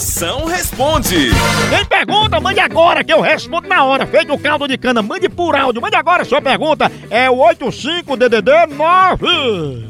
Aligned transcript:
Moção 0.00 0.46
responde. 0.46 1.28
Quem 1.68 1.84
pergunta, 1.84 2.40
mande 2.40 2.58
agora 2.58 3.04
que 3.04 3.12
eu 3.12 3.20
respondo 3.20 3.68
na 3.68 3.84
hora. 3.84 4.06
Feito 4.06 4.32
o 4.32 4.38
caldo 4.38 4.66
de 4.66 4.78
cana, 4.78 5.02
mande 5.02 5.28
por 5.28 5.54
áudio. 5.54 5.82
Mande 5.82 5.94
agora 5.94 6.24
sua 6.24 6.40
pergunta. 6.40 6.90
É 7.10 7.28
o 7.28 7.36
85DDD 7.36 8.70
9. 8.70 9.26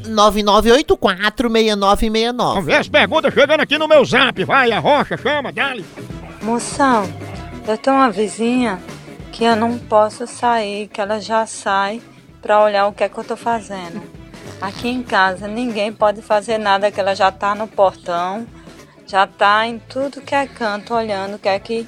99846969. 0.08 2.36
Vamos 2.36 2.64
ver 2.64 2.78
as 2.78 2.88
perguntas 2.88 3.32
chegando 3.32 3.60
aqui 3.60 3.78
no 3.78 3.86
meu 3.86 4.04
zap. 4.04 4.42
Vai, 4.42 4.72
a 4.72 4.80
rocha, 4.80 5.16
chama, 5.16 5.52
dale. 5.52 5.86
Moção, 6.42 7.08
eu 7.68 7.78
tenho 7.78 7.94
uma 7.94 8.10
vizinha 8.10 8.80
que 9.30 9.44
eu 9.44 9.54
não 9.54 9.78
posso 9.78 10.26
sair, 10.26 10.88
que 10.88 11.00
ela 11.00 11.20
já 11.20 11.46
sai 11.46 12.02
pra 12.42 12.60
olhar 12.60 12.88
o 12.88 12.92
que 12.92 13.04
é 13.04 13.08
que 13.08 13.16
eu 13.16 13.22
tô 13.22 13.36
fazendo. 13.36 14.02
Aqui 14.60 14.88
em 14.88 15.04
casa 15.04 15.46
ninguém 15.46 15.92
pode 15.92 16.20
fazer 16.20 16.58
nada, 16.58 16.90
que 16.90 16.98
ela 16.98 17.14
já 17.14 17.30
tá 17.30 17.54
no 17.54 17.68
portão, 17.68 18.44
já 19.10 19.26
tá 19.26 19.66
em 19.66 19.78
tudo 19.78 20.20
que 20.20 20.34
é 20.34 20.46
canto 20.46 20.94
olhando 20.94 21.34
o 21.34 21.38
que 21.38 21.48
é 21.48 21.58
que, 21.58 21.86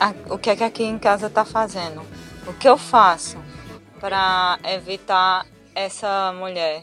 a- 0.00 0.14
o 0.30 0.38
que 0.38 0.48
é 0.50 0.56
que 0.56 0.64
aqui 0.64 0.82
em 0.84 0.98
casa 0.98 1.28
tá 1.28 1.44
fazendo. 1.44 2.00
O 2.46 2.52
que 2.54 2.66
eu 2.68 2.78
faço 2.78 3.36
pra 4.00 4.58
evitar 4.64 5.44
essa 5.74 6.32
mulher? 6.38 6.82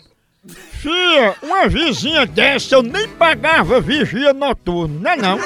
Fia, 0.74 1.36
uma 1.42 1.68
vizinha 1.70 2.26
dessa 2.26 2.76
eu 2.76 2.84
nem 2.84 3.08
pagava 3.08 3.80
vigia 3.80 4.34
noturno, 4.34 5.00
não 5.00 5.12
é 5.12 5.16
não? 5.16 5.38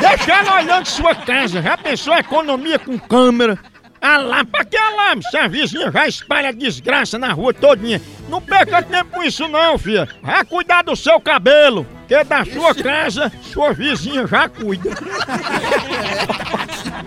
Deixa 0.00 0.32
ela 0.32 0.56
olhando 0.56 0.86
sua 0.86 1.14
casa, 1.14 1.60
já 1.62 1.76
pensou 1.76 2.14
a 2.14 2.20
economia 2.20 2.78
com 2.78 2.98
câmera? 2.98 3.58
Alarme, 4.00 4.50
pra 4.50 4.64
que 4.64 4.76
alarme? 4.76 5.22
Se 5.24 5.36
a 5.36 5.46
vizinha 5.48 5.90
já 5.90 6.06
espalha 6.08 6.52
desgraça 6.52 7.18
na 7.18 7.32
rua 7.32 7.52
todinha. 7.52 8.00
Não 8.28 8.40
perca 8.40 8.82
tempo 8.82 9.10
com 9.10 9.22
isso 9.22 9.46
não, 9.48 9.76
filha. 9.78 10.08
Vá 10.22 10.44
cuidar 10.44 10.82
do 10.82 10.94
seu 10.96 11.20
cabelo, 11.20 11.86
que 12.06 12.24
da 12.24 12.44
sua 12.44 12.74
casa, 12.74 13.32
sua 13.42 13.72
vizinha 13.72 14.26
já 14.26 14.48
cuida. 14.48 14.90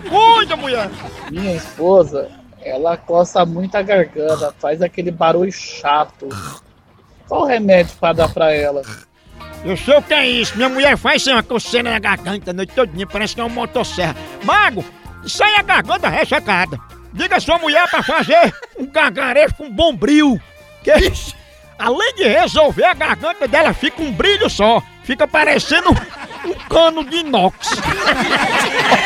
Cuida, 0.08 0.56
mulher! 0.56 0.90
Minha 1.30 1.56
esposa, 1.56 2.30
ela 2.62 2.96
coça 2.96 3.44
muito 3.44 3.74
a 3.76 3.82
garganta, 3.82 4.54
faz 4.58 4.82
aquele 4.82 5.10
barulho 5.10 5.52
chato. 5.52 6.28
Qual 7.26 7.42
o 7.42 7.46
remédio 7.46 7.96
pra 7.98 8.12
dar 8.12 8.28
pra 8.28 8.52
ela? 8.52 8.82
Eu 9.64 9.76
sei 9.76 9.96
o 9.96 10.02
que 10.02 10.14
é 10.14 10.26
isso. 10.26 10.56
Minha 10.56 10.68
mulher 10.68 10.96
faz 10.96 11.22
assim, 11.22 11.32
uma 11.32 11.42
coceira 11.42 11.90
na 11.90 11.98
garganta 11.98 12.50
a 12.50 12.54
noite 12.54 12.74
todinha, 12.74 13.06
parece 13.06 13.34
que 13.34 13.40
é 13.40 13.44
uma 13.44 13.54
motosserra. 13.54 14.16
Mago, 14.42 14.84
isso 15.24 15.42
aí 15.42 15.54
é 15.54 15.62
garganta 15.62 16.08
ressecada. 16.08 16.78
Diga 17.12 17.36
a 17.36 17.40
sua 17.40 17.58
mulher 17.58 17.88
pra 17.88 18.02
fazer 18.02 18.54
um 18.78 18.86
gargarejo 18.86 19.54
com 19.54 19.70
bombril. 19.70 20.40
Que 20.82 20.90
além 21.80 22.14
de 22.14 22.28
resolver, 22.28 22.84
a 22.84 22.94
garganta 22.94 23.48
dela 23.48 23.72
fica 23.72 24.02
um 24.02 24.12
brilho 24.12 24.48
só. 24.50 24.82
Fica 25.02 25.26
parecendo 25.26 25.90
um 26.44 26.54
cano 26.68 27.02
de 27.02 27.16
inox. 27.16 27.70